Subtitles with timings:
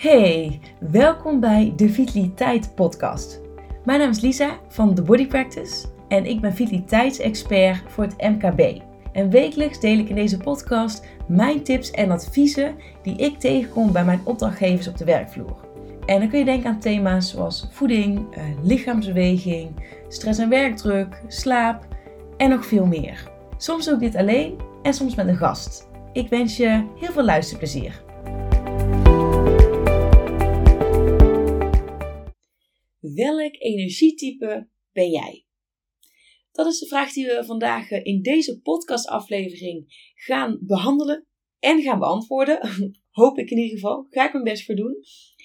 [0.00, 3.40] Hey, welkom bij de Vitaliteit Podcast.
[3.84, 8.82] Mijn naam is Lisa van The Body Practice en ik ben vitaliteitsexpert voor het MKB.
[9.12, 14.04] En wekelijks deel ik in deze podcast mijn tips en adviezen die ik tegenkom bij
[14.04, 15.56] mijn opdrachtgevers op de werkvloer.
[16.06, 19.70] En dan kun je denken aan thema's zoals voeding, eh, lichaamsbeweging,
[20.08, 21.86] stress en werkdruk, slaap
[22.36, 23.30] en nog veel meer.
[23.56, 25.88] Soms doe ik dit alleen en soms met een gast.
[26.12, 28.08] Ik wens je heel veel luisterplezier.
[33.14, 35.44] Welk energietype ben jij?
[36.52, 41.26] Dat is de vraag die we vandaag eh, in deze podcastaflevering gaan behandelen
[41.58, 42.68] en gaan beantwoorden.
[43.10, 44.06] Hoop ik in ieder geval.
[44.10, 44.96] Ga ik mijn best voor doen.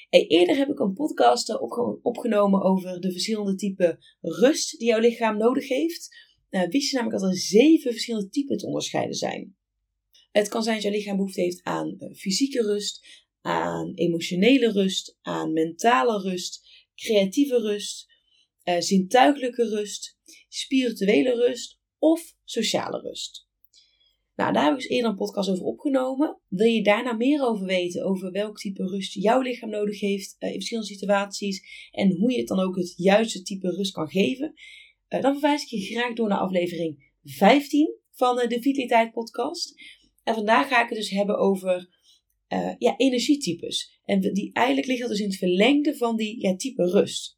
[0.09, 1.61] Eerder heb ik een podcast eh,
[2.01, 6.16] opgenomen over de verschillende typen rust die jouw lichaam nodig heeft.
[6.49, 9.55] Uh, wist je namelijk dat er zeven verschillende typen te onderscheiden zijn.
[10.31, 15.53] Het kan zijn dat jouw lichaam behoefte heeft aan fysieke rust, aan emotionele rust, aan
[15.53, 16.64] mentale rust,
[16.95, 18.05] creatieve rust,
[18.63, 23.47] uh, zintuigelijke rust, spirituele rust of sociale rust.
[24.35, 26.39] Nou, daar heb ik dus eerder een podcast over opgenomen.
[26.47, 30.35] Wil je daar nou meer over weten, over welk type rust jouw lichaam nodig heeft
[30.39, 34.09] uh, in verschillende situaties en hoe je het dan ook het juiste type rust kan
[34.09, 34.53] geven,
[35.09, 39.73] uh, dan verwijs ik je graag door naar aflevering 15 van de Vitaliteit podcast.
[40.23, 41.89] En vandaag ga ik het dus hebben over
[42.56, 44.00] uh, ja, energietypes.
[44.06, 47.38] En die eigenlijk liggen dus in het verlengde van die ja, type rust.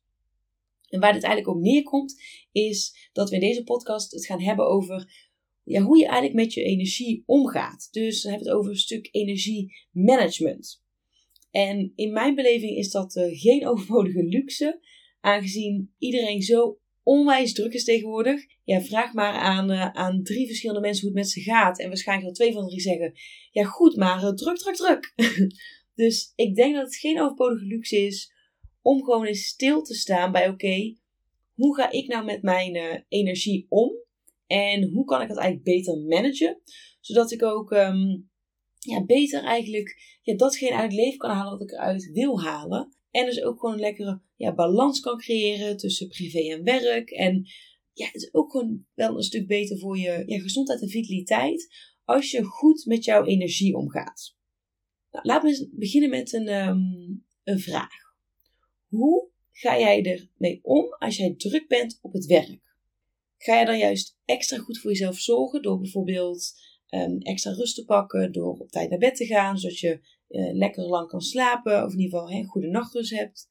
[0.90, 4.68] En waar dit eigenlijk op neerkomt, is dat we in deze podcast het gaan hebben
[4.68, 5.26] over
[5.64, 7.88] ja, hoe je eigenlijk met je energie omgaat.
[7.92, 10.84] Dus dan hebben we het over een stuk energiemanagement.
[11.52, 14.80] En in mijn beleving is dat uh, geen overbodige luxe,
[15.20, 18.46] aangezien iedereen zo onwijs druk is tegenwoordig.
[18.64, 21.80] Ja, vraag maar aan, uh, aan drie verschillende mensen hoe het met ze gaat.
[21.80, 23.14] En waarschijnlijk al twee van de drie zeggen:
[23.52, 25.14] Ja, goed, maar uh, druk, druk, druk.
[26.02, 28.32] dus ik denk dat het geen overbodige luxe is
[28.82, 30.96] om gewoon eens stil te staan bij: Oké,
[31.54, 33.92] hoe ga ik nou met mijn uh, energie om?
[34.48, 36.62] En hoe kan ik het eigenlijk beter managen?
[37.00, 38.30] Zodat ik ook um,
[38.80, 42.97] ja, beter eigenlijk ja, datgene uit het leven kan halen wat ik eruit wil halen.
[43.18, 47.10] En dus ook gewoon een lekkere ja, balans kan creëren tussen privé en werk.
[47.10, 47.46] En
[47.94, 51.68] ja, het is ook gewoon wel een stuk beter voor je ja, gezondheid en vitaliteit
[52.04, 54.36] als je goed met jouw energie omgaat.
[55.12, 57.94] Nou, laten we beginnen met een, um, een vraag.
[58.88, 62.76] Hoe ga jij ermee om als jij druk bent op het werk?
[63.38, 66.54] Ga jij dan juist extra goed voor jezelf zorgen door bijvoorbeeld
[66.90, 70.00] um, extra rust te pakken, door op tijd naar bed te gaan, zodat je
[70.30, 73.50] uh, lekker lang kan slapen, of in ieder geval een goede nachtrust hebt?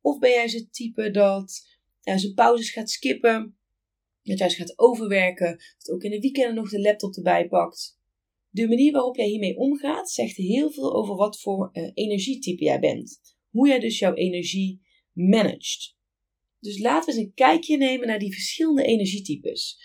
[0.00, 1.66] Of ben jij zo'n type dat
[2.00, 3.58] zijn pauzes gaat skippen,
[4.22, 7.98] dat juist gaat overwerken, dat ook in de weekenden nog de laptop erbij pakt?
[8.50, 12.80] De manier waarop jij hiermee omgaat zegt heel veel over wat voor uh, energietype jij
[12.80, 13.20] bent.
[13.50, 14.82] Hoe jij dus jouw energie
[15.12, 15.96] managt.
[16.60, 19.78] Dus laten we eens een kijkje nemen naar die verschillende energietypes.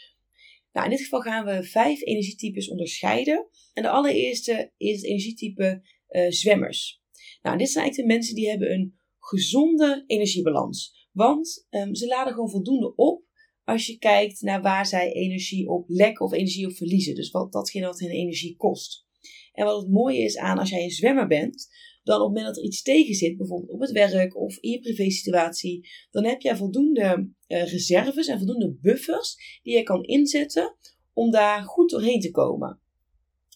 [0.71, 3.47] Nou, in dit geval gaan we vijf energietypes onderscheiden.
[3.73, 7.01] En de allereerste is het energietype uh, zwemmers.
[7.41, 11.07] Nou, dit zijn eigenlijk de mensen die hebben een gezonde energiebalans.
[11.11, 13.23] Want um, ze laden gewoon voldoende op
[13.63, 17.15] als je kijkt naar waar zij energie op lekken of energie op verliezen.
[17.15, 19.07] Dus wat datgene wat hun energie kost.
[19.51, 21.67] En wat het mooie is aan als jij een zwemmer bent,
[22.03, 24.71] dan op het moment dat er iets tegen zit, bijvoorbeeld op het werk of in
[24.71, 30.75] je privésituatie, dan heb jij voldoende uh, reserves en voldoende buffers die je kan inzetten
[31.13, 32.81] om daar goed doorheen te komen.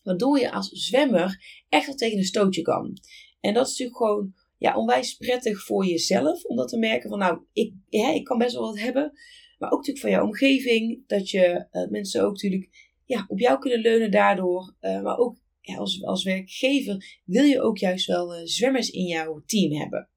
[0.03, 2.97] Waardoor je als zwemmer echt wel tegen een stootje kan.
[3.39, 6.43] En dat is natuurlijk gewoon ja, onwijs prettig voor jezelf.
[6.43, 9.11] Om dat te merken van nou, ik, ja, ik kan best wel wat hebben.
[9.57, 11.03] Maar ook natuurlijk voor jouw omgeving.
[11.07, 14.75] Dat je uh, mensen ook natuurlijk ja, op jou kunnen leunen daardoor.
[14.81, 15.37] Uh, maar ook
[15.77, 20.09] als, als werkgever wil je ook juist wel uh, zwemmers in jouw team hebben.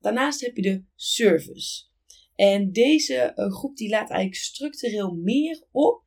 [0.00, 1.84] Daarnaast heb je de service.
[2.34, 6.03] En deze groep die laat eigenlijk structureel meer op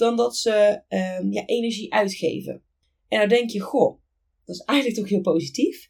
[0.00, 2.62] dan dat ze um, ja, energie uitgeven.
[3.08, 4.00] En dan denk je, goh,
[4.44, 5.88] dat is eigenlijk toch heel positief.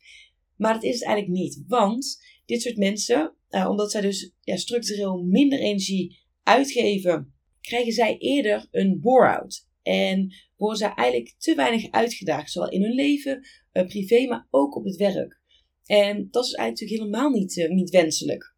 [0.56, 1.64] Maar dat is het eigenlijk niet.
[1.66, 8.18] Want dit soort mensen, uh, omdat zij dus ja, structureel minder energie uitgeven, krijgen zij
[8.18, 9.68] eerder een bore-out.
[9.82, 14.76] En worden zij eigenlijk te weinig uitgedaagd, zowel in hun leven, uh, privé, maar ook
[14.76, 15.40] op het werk.
[15.84, 18.54] En dat is eigenlijk helemaal niet, uh, niet wenselijk.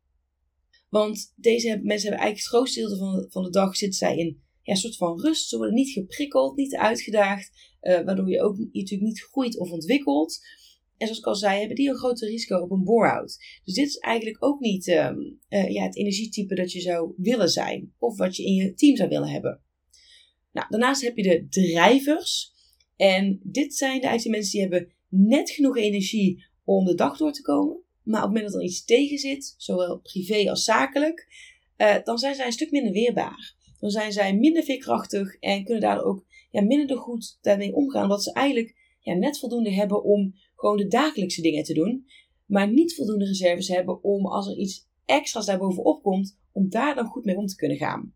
[0.89, 4.43] Want deze mensen hebben eigenlijk het grootste deel van van de dag zitten zij in
[4.63, 5.49] ja, een soort van rust.
[5.49, 7.51] Ze worden niet geprikkeld, niet uitgedaagd,
[7.83, 10.41] uh, waardoor je ook natuurlijk niet groeit of ontwikkelt.
[10.97, 13.39] En zoals ik al zei, hebben die een groter risico op een bore-out.
[13.65, 17.49] Dus dit is eigenlijk ook niet um, uh, ja, het energietype dat je zou willen
[17.49, 17.93] zijn.
[17.99, 19.61] Of wat je in je team zou willen hebben.
[20.53, 22.53] Nou, daarnaast heb je de drijvers.
[22.97, 27.43] En dit zijn de mensen die hebben net genoeg energie om de dag door te
[27.43, 27.81] komen.
[28.03, 31.27] Maar op het moment dat er iets tegen zit, zowel privé als zakelijk,
[31.77, 33.55] uh, dan zijn zij een stuk minder weerbaar.
[33.83, 38.03] Dan zijn zij minder veerkrachtig en kunnen daardoor ook ja, minder goed daarmee omgaan.
[38.03, 42.07] Omdat ze eigenlijk ja, net voldoende hebben om gewoon de dagelijkse dingen te doen.
[42.47, 47.07] Maar niet voldoende reserves hebben om als er iets extra's daarbovenop komt, om daar dan
[47.07, 48.15] goed mee om te kunnen gaan.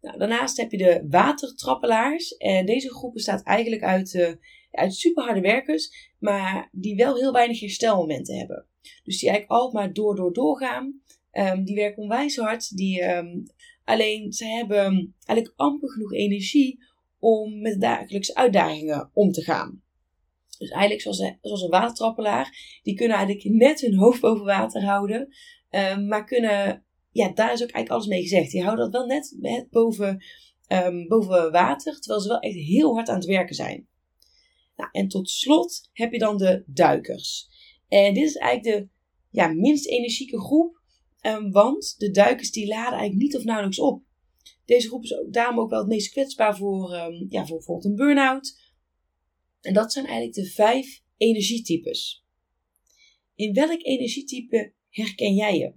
[0.00, 2.36] Nou, daarnaast heb je de watertrappelaars.
[2.36, 4.32] En deze groep bestaat eigenlijk uit, uh,
[4.70, 8.66] uit superharde werkers, maar die wel heel weinig herstelmomenten hebben.
[9.04, 11.00] Dus die eigenlijk altijd maar door, door, doorgaan.
[11.32, 12.76] Um, die werken onwijs hard.
[12.76, 13.46] Die, um,
[13.86, 16.84] alleen ze hebben eigenlijk amper genoeg energie
[17.18, 19.82] om met de dagelijkse uitdagingen om te gaan.
[20.58, 22.80] Dus eigenlijk zoals, zoals een watertrappelaar.
[22.82, 25.28] Die kunnen eigenlijk net hun hoofd boven water houden.
[25.70, 28.50] Um, maar kunnen, ja, daar is ook eigenlijk alles mee gezegd.
[28.50, 29.06] Die houden dat wel
[29.38, 30.24] net, boven,
[30.68, 32.00] um, boven water.
[32.00, 33.88] Terwijl ze wel echt heel hard aan het werken zijn.
[34.76, 37.48] Nou, en tot slot heb je dan de duikers.
[37.88, 38.88] En dit is eigenlijk de
[39.30, 40.80] ja, minst energieke groep.
[41.22, 44.02] Um, want de duikers die laden eigenlijk niet of nauwelijks op.
[44.64, 47.86] Deze groep is ook, daarom ook wel het meest kwetsbaar voor, um, ja, voor bijvoorbeeld
[47.86, 48.60] een burn-out.
[49.60, 52.24] En dat zijn eigenlijk de vijf energietypes.
[53.34, 55.74] In welk energietype herken jij je?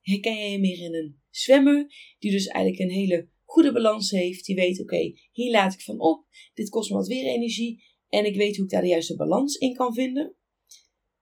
[0.00, 1.86] Herken jij je meer in een zwemmer,
[2.18, 6.00] die dus eigenlijk een hele goede balans heeft, die weet, oké, hier laat ik van
[6.00, 9.16] op, dit kost me wat weer energie en ik weet hoe ik daar de juiste
[9.16, 10.34] balans in kan vinden?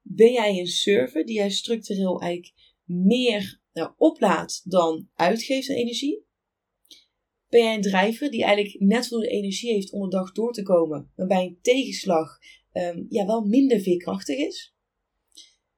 [0.02, 6.26] Ben jij een server die jij structureel eigenlijk meer nou, oplaadt dan uitgeeft aan energie?
[7.48, 10.62] Ben jij een drijver die eigenlijk net voldoende energie heeft om de dag door te
[10.62, 12.38] komen, maar bij een tegenslag
[12.72, 14.74] um, ja, wel minder veerkrachtig is?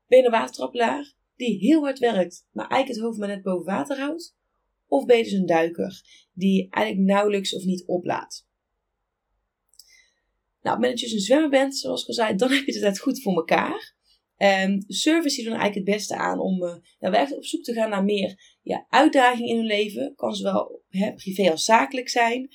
[0.07, 3.67] Ben je een watertrappelaar die heel hard werkt, maar eigenlijk het hoofd maar net boven
[3.67, 4.37] water houdt?
[4.87, 6.03] Of ben je dus een duiker
[6.33, 8.49] die eigenlijk nauwelijks of niet oplaadt?
[10.63, 12.67] Nou, op het moment je dus een zwemmer bent, zoals ik al zei, dan heb
[12.67, 13.95] je het goed voor elkaar.
[14.43, 16.59] Um, service die doen eigenlijk het beste aan om
[16.99, 20.15] nou, echt op zoek te gaan naar meer ja, uitdaging in hun leven.
[20.17, 20.83] Kan zowel
[21.17, 22.49] privé als zakelijk zijn.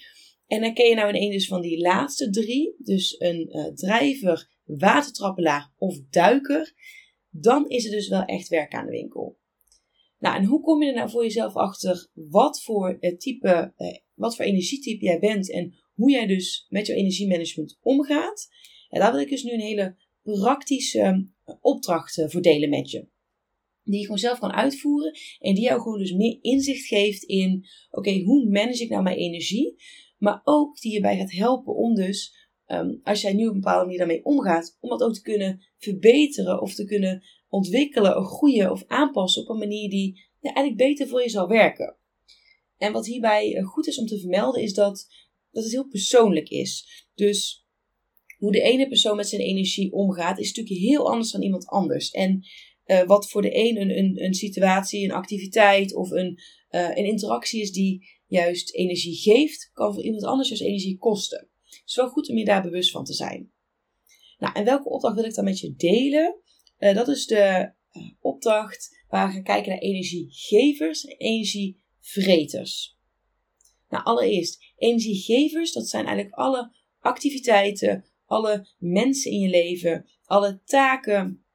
[0.47, 3.73] En dan ken je nou in een dus van die laatste drie, dus een uh,
[3.73, 6.73] drijver, watertrappelaar of duiker,
[7.29, 9.37] dan is er dus wel echt werk aan de winkel.
[10.19, 13.73] Nou, en hoe kom je er nou voor jezelf achter wat voor uh, type,
[14.13, 18.47] wat voor energietype jij bent en hoe jij dus met jouw energiemanagement omgaat?
[18.89, 23.07] En daar wil ik dus nu een hele praktische opdracht voor delen met je.
[23.83, 27.65] Die je gewoon zelf kan uitvoeren en die jou gewoon dus meer inzicht geeft in,
[27.91, 29.75] oké, hoe manage ik nou mijn energie?
[30.17, 33.59] Maar ook die je bij gaat helpen om dus, um, als jij nu op een
[33.59, 38.27] bepaalde manier daarmee omgaat, om dat ook te kunnen verbeteren of te kunnen ontwikkelen, of
[38.27, 41.97] groeien of aanpassen op een manier die ja, eigenlijk beter voor je zal werken.
[42.77, 45.07] En wat hierbij eh, goed is om te vermelden is dat,
[45.51, 47.05] dat het heel persoonlijk is.
[47.15, 47.64] Dus
[48.45, 52.11] hoe de ene persoon met zijn energie omgaat, is natuurlijk heel anders dan iemand anders.
[52.11, 52.45] En
[52.85, 56.39] uh, wat voor de een een, een, situatie, een activiteit of een,
[56.71, 61.49] uh, een interactie is die juist energie geeft, kan voor iemand anders juist energie kosten.
[61.63, 63.51] Het is wel goed om je daar bewust van te zijn.
[64.37, 66.39] Nou, en welke opdracht wil ik dan met je delen?
[66.79, 67.71] Uh, dat is de
[68.19, 72.97] opdracht waar we gaan kijken naar energiegevers en energievreters.
[73.89, 81.45] Nou, allereerst, energiegevers, dat zijn eigenlijk alle activiteiten, alle mensen in je leven, alle taken,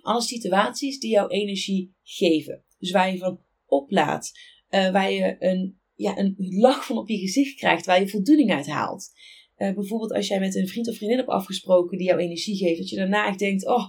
[0.00, 2.64] alle situaties die jouw energie geven.
[2.78, 4.32] Dus waar je van oplaat,
[4.70, 8.52] uh, waar je een, ja, een lach van op je gezicht krijgt, waar je voldoening
[8.52, 9.10] uit haalt.
[9.56, 12.78] Uh, bijvoorbeeld als jij met een vriend of vriendin hebt afgesproken die jouw energie geeft,
[12.78, 13.84] dat je daarna echt denkt, oh,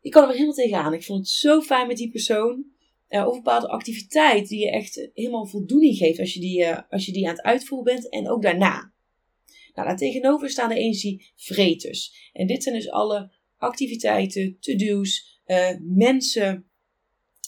[0.00, 0.94] ik kan er weer helemaal tegenaan.
[0.94, 2.64] Ik vond het zo fijn met die persoon.
[3.08, 7.06] Uh, of een bepaalde activiteit die je echt helemaal voldoening geeft als je die, als
[7.06, 8.92] je die aan het uitvoeren bent en ook daarna.
[9.74, 12.30] Nou, daar tegenover staan de energievreters.
[12.32, 16.70] En dit zijn dus alle activiteiten, to-do's, uh, mensen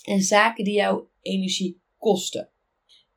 [0.04, 2.50] en zaken die jouw energie kosten.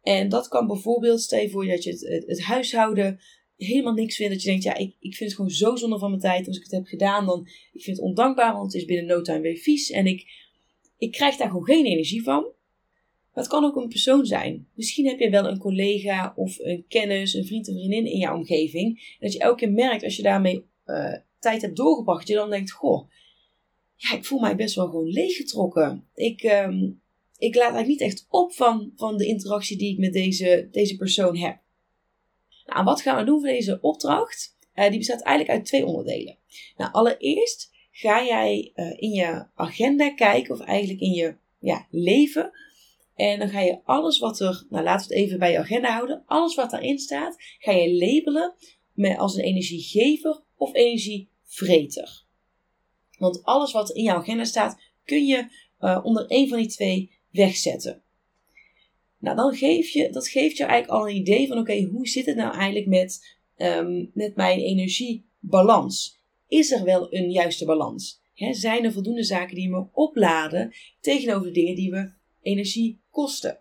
[0.02, 3.20] En dat kan bijvoorbeeld, stel je voor dat je het, het, huishouden
[3.58, 4.34] helemaal niks vindt.
[4.34, 6.48] Dat je denkt, ja, ik, ik vind het gewoon zo zonde van mijn tijd.
[6.48, 9.22] Als ik het heb gedaan, dan ik vind het ondankbaar, want het is binnen no
[9.22, 9.90] time weer vies.
[9.90, 10.26] En ik,
[10.98, 12.55] ik krijg daar gewoon geen energie van.
[13.36, 14.68] Maar het kan ook een persoon zijn.
[14.74, 18.36] Misschien heb je wel een collega of een kennis, een vriend of vriendin in jouw
[18.36, 19.16] omgeving.
[19.20, 22.72] Dat je elke keer merkt als je daarmee uh, tijd hebt doorgebracht, je dan denkt:
[22.72, 23.10] Goh,
[23.96, 26.08] ja, ik voel mij best wel gewoon leeggetrokken.
[26.14, 27.02] Ik, um,
[27.38, 30.96] ik laat eigenlijk niet echt op van, van de interactie die ik met deze, deze
[30.96, 31.60] persoon heb.
[32.66, 34.58] Nou, wat gaan we doen voor deze opdracht?
[34.76, 36.38] Uh, die bestaat eigenlijk uit twee onderdelen.
[36.78, 42.52] Nou, allereerst ga jij uh, in je agenda kijken, of eigenlijk in je ja, leven
[43.16, 45.92] en dan ga je alles wat er, nou laten we het even bij je agenda
[45.92, 48.56] houden, alles wat daarin staat, ga je labelen
[48.94, 52.24] met als een energiegever of energievreter.
[53.18, 55.48] Want alles wat in jouw agenda staat, kun je
[55.80, 58.04] uh, onder één van die twee wegzetten.
[59.20, 62.26] Nou, dan geef je, dat geeft je eigenlijk al een idee van: oké, hoe zit
[62.26, 66.20] het nou eigenlijk met, um, met mijn energiebalans?
[66.48, 68.24] Is er wel een juiste balans?
[68.52, 73.60] zijn er voldoende zaken die me opladen tegenover de dingen die me energie kosten?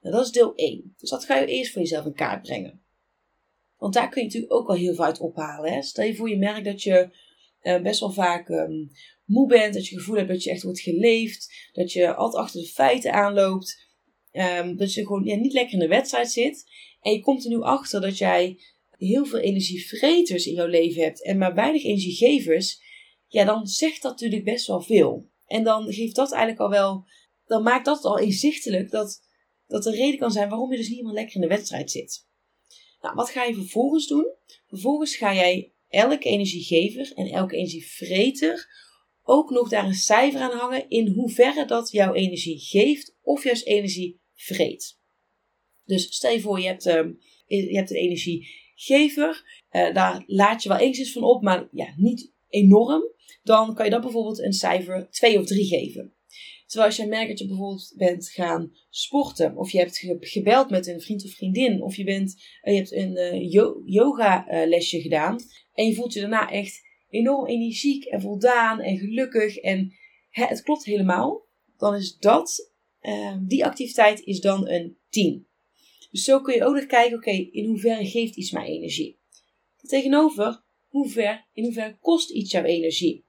[0.00, 0.94] Nou, dat is deel 1.
[0.98, 2.82] Dus dat ga je eerst voor jezelf in kaart brengen.
[3.76, 5.72] Want daar kun je natuurlijk ook al heel veel uit ophalen.
[5.72, 5.82] Hè?
[5.82, 7.10] Stel je voor je merkt dat je
[7.62, 8.90] uh, best wel vaak um,
[9.24, 12.42] moe bent, dat je het gevoel hebt dat je echt wordt geleefd, dat je altijd
[12.42, 13.86] achter de feiten aanloopt,
[14.32, 16.64] um, dat je gewoon ja, niet lekker in de wedstrijd zit.
[17.00, 18.58] En je komt er nu achter dat jij
[18.98, 22.80] heel veel energievreters in jouw leven hebt en maar weinig energiegevers.
[23.28, 25.30] Ja, dan zegt dat natuurlijk best wel veel.
[25.46, 27.06] En dan geeft dat eigenlijk al wel,
[27.52, 29.22] dan maakt dat al inzichtelijk dat,
[29.66, 32.26] dat de reden kan zijn waarom je dus niet helemaal lekker in de wedstrijd zit.
[33.00, 34.26] Nou, wat ga je vervolgens doen?
[34.66, 38.68] Vervolgens ga jij elke energiegever en elke energievreter
[39.22, 43.66] ook nog daar een cijfer aan hangen in hoeverre dat jouw energie geeft of juist
[43.66, 44.98] energie vreet.
[45.84, 47.04] Dus stel je voor, je hebt, uh,
[47.46, 52.32] je hebt een energiegever, uh, daar laat je wel enigszins van op, maar ja, niet
[52.48, 53.02] enorm.
[53.42, 56.14] Dan kan je dat bijvoorbeeld een cijfer 2 of 3 geven.
[56.72, 60.86] Terwijl als je merkt dat je bijvoorbeeld bent gaan sporten, of je hebt gebeld met
[60.86, 63.50] een vriend of vriendin, of je, bent, uh, je hebt een uh,
[63.84, 65.40] yoga lesje gedaan
[65.74, 69.92] en je voelt je daarna echt enorm energiek en voldaan en gelukkig en
[70.30, 75.46] hè, het klopt helemaal, dan is dat, uh, die activiteit is dan een 10.
[76.10, 79.18] Dus zo kun je ook nog kijken, oké, in hoeverre geeft iets mij energie?
[79.82, 83.24] Tegenover, hoe ver, in hoeverre kost iets jouw energie?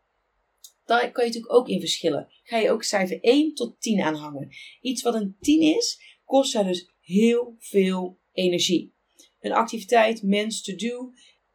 [0.85, 2.27] Daar kan je natuurlijk ook in verschillen.
[2.43, 4.49] Ga je ook cijfer 1 tot 10 aanhangen.
[4.81, 8.93] Iets wat een 10 is, kost jou dus heel veel energie.
[9.39, 11.11] Een activiteit, mens, to do,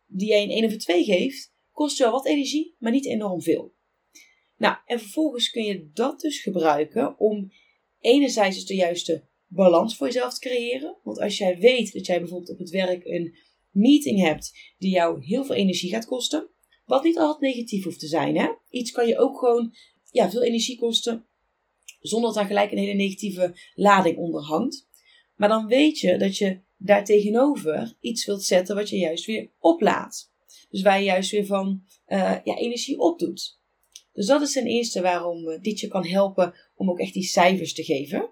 [0.07, 3.43] die jij een 1 of een 2 geeft, kost wel wat energie, maar niet enorm
[3.43, 3.75] veel.
[4.57, 7.53] Nou, en vervolgens kun je dat dus gebruiken om
[8.01, 10.97] enerzijds dus de juiste balans voor jezelf te creëren.
[11.03, 13.39] Want als jij weet dat jij bijvoorbeeld op het werk een
[13.71, 16.51] meeting hebt die jou heel veel energie gaat kosten,
[16.89, 18.37] wat niet altijd negatief hoeft te zijn.
[18.37, 18.49] Hè?
[18.71, 19.75] Iets kan je ook gewoon
[20.11, 21.27] ja, veel energie kosten,
[22.01, 24.89] zonder dat daar gelijk een hele negatieve lading onder hangt.
[25.37, 30.33] Maar dan weet je dat je daartegenover iets wilt zetten wat je juist weer oplaadt.
[30.71, 33.59] Dus waar je juist weer van uh, ja, energie opdoet.
[34.13, 37.75] Dus dat is ten eerste waarom dit je kan helpen om ook echt die cijfers
[37.75, 38.31] te geven.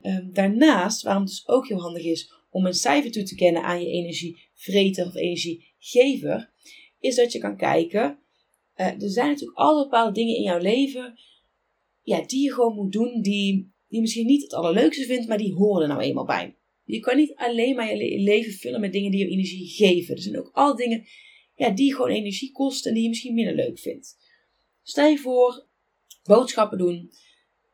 [0.00, 3.62] Um, daarnaast, waarom het dus ook heel handig is om een cijfer toe te kennen
[3.62, 6.50] aan je energievreter of energiegever,
[7.02, 8.18] is dat je kan kijken.
[8.76, 11.18] Uh, er zijn natuurlijk alle bepaalde dingen in jouw leven
[12.02, 15.52] ja, die je gewoon moet doen, die, je misschien niet het allerleukste vindt, maar die
[15.52, 16.56] horen er nou eenmaal bij.
[16.84, 20.14] Je kan niet alleen maar je leven vullen met dingen die je energie geven.
[20.14, 21.04] Er zijn ook alle dingen
[21.54, 24.16] ja, die gewoon energie kosten en die je misschien minder leuk vindt.
[24.82, 25.66] Stel je voor,
[26.22, 27.10] boodschappen doen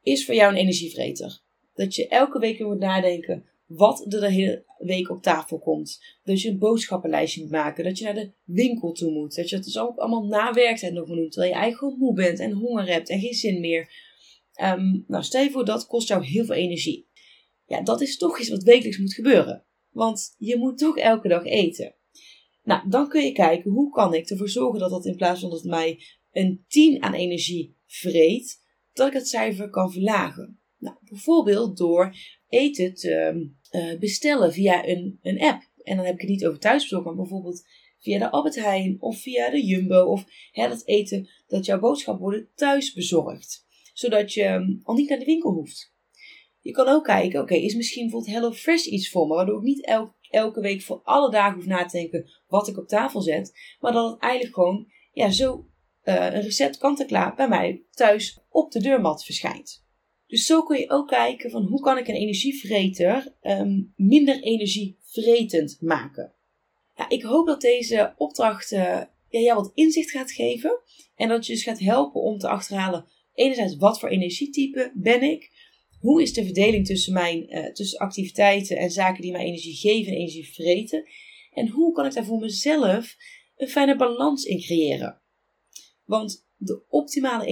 [0.03, 1.41] is voor jou een energievreter.
[1.75, 6.01] Dat je elke week moet nadenken wat er de hele week op tafel komt.
[6.25, 7.85] Dat je een boodschappenlijstje moet maken.
[7.85, 9.35] Dat je naar de winkel toe moet.
[9.35, 11.29] Dat je het dus ook allemaal na werktijd nog moet doen.
[11.29, 14.07] Terwijl je eigenlijk moe bent en honger hebt en geen zin meer.
[14.63, 17.09] Um, nou, stel je voor dat kost jou heel veel energie.
[17.67, 19.65] Ja, dat is toch iets wat wekelijks moet gebeuren.
[19.91, 21.95] Want je moet toch elke dag eten.
[22.63, 25.51] Nou, dan kun je kijken hoe kan ik ervoor zorgen dat dat in plaats van
[25.51, 30.61] dat het mij een 10 aan energie vreet, dat ik het cijfer kan verlagen.
[30.79, 32.15] Nou, bijvoorbeeld door
[32.49, 35.63] eten te uh, bestellen via een, een app.
[35.83, 37.67] En dan heb ik het niet over thuisbezorgd, maar bijvoorbeeld
[37.99, 42.19] via de Albert Heijn of via de Jumbo of hè, dat eten dat jouw boodschap
[42.19, 43.67] worden thuis bezorgd.
[43.93, 45.97] Zodat je um, al niet naar de winkel hoeft.
[46.61, 49.87] Je kan ook kijken, oké, is misschien bijvoorbeeld HelloFresh iets voor me, waardoor ik niet
[49.87, 53.53] elk elke week voor alle dagen hoef na te denken wat ik op tafel zet.
[53.81, 55.67] Maar dat het eigenlijk gewoon ja, zo
[56.05, 59.87] uh, een recept kant-en-klaar bij mij thuis op de deurmat verschijnt.
[60.29, 65.77] Dus zo kun je ook kijken van hoe kan ik een energievreter um, minder energievretend
[65.81, 66.33] maken.
[66.97, 70.81] Ja, ik hoop dat deze opdracht ja, jou wat inzicht gaat geven.
[71.17, 75.51] En dat je dus gaat helpen om te achterhalen enerzijds wat voor energietype ben ik.
[76.01, 80.13] Hoe is de verdeling tussen, mijn, uh, tussen activiteiten en zaken die mij energie geven
[80.13, 81.09] en energie vreten?
[81.53, 83.17] En hoe kan ik daar voor mezelf
[83.57, 85.21] een fijne balans in creëren?
[86.05, 87.47] Want de optimale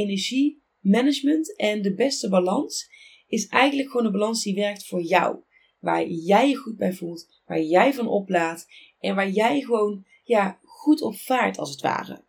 [0.87, 2.91] energiemanagement en de beste balans
[3.29, 5.37] is eigenlijk gewoon een balans die werkt voor jou.
[5.79, 8.67] Waar jij je goed bij voelt, waar jij van oplaat
[9.01, 12.25] en waar jij gewoon ja, goed op vaart als het ware.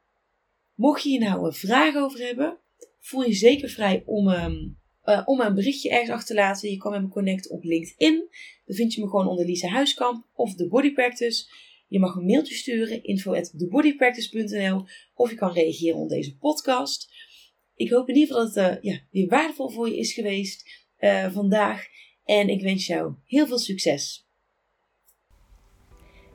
[0.76, 2.58] Mocht je hier nou een vraag over hebben,
[3.00, 6.70] voel je zeker vrij om, um, uh, om een berichtje ergens achter te laten.
[6.70, 8.30] Je kan met me connecten op LinkedIn.
[8.66, 11.46] Dan vind je me gewoon onder Lisa Huiskamp of de Body Practice.
[11.88, 13.54] Je mag een mailtje sturen, info at
[15.16, 17.17] of je kan reageren op deze podcast.
[17.77, 20.86] Ik hoop in ieder geval dat het uh, ja, weer waardevol voor je is geweest
[21.00, 21.86] uh, vandaag.
[22.25, 24.27] En ik wens jou heel veel succes.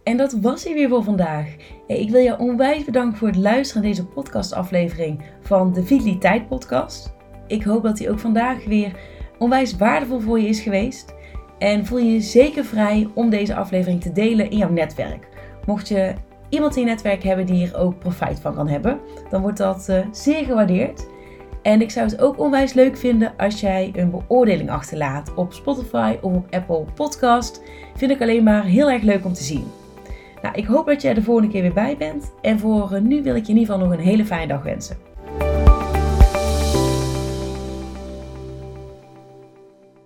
[0.05, 1.57] En dat was hij weer voor vandaag.
[1.87, 7.15] Ik wil jou onwijs bedanken voor het luisteren naar deze podcastaflevering van de Vitaliteit Podcast.
[7.47, 9.01] Ik hoop dat hij ook vandaag weer
[9.39, 11.15] onwijs waardevol voor je is geweest.
[11.59, 15.29] En voel je je zeker vrij om deze aflevering te delen in jouw netwerk.
[15.67, 16.15] Mocht je
[16.49, 19.87] iemand in je netwerk hebben die hier ook profijt van kan hebben, dan wordt dat
[19.91, 21.11] uh, zeer gewaardeerd.
[21.63, 26.17] En ik zou het ook onwijs leuk vinden als jij een beoordeling achterlaat op Spotify
[26.21, 27.63] of op Apple Podcast.
[27.95, 29.65] Vind ik alleen maar heel erg leuk om te zien.
[30.43, 32.33] Nou, ik hoop dat jij de volgende keer weer bij bent.
[32.41, 35.12] En voor nu wil ik je in ieder geval nog een hele fijne dag wensen.